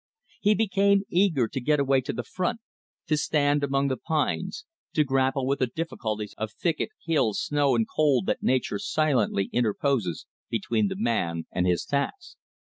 [0.39, 2.59] He became eager to get away to the front,
[3.05, 7.85] to stand among the pines, to grapple with the difficulties of thicket, hill, snow, and
[7.87, 12.35] cold that nature silently interposes between the man and his task.